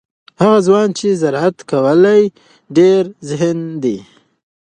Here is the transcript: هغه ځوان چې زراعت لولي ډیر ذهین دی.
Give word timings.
هغه 0.41 0.59
ځوان 0.67 0.87
چې 0.97 1.07
زراعت 1.21 1.57
لولي 1.69 2.21
ډیر 2.77 3.03
ذهین 3.27 3.59
دی. 3.83 3.97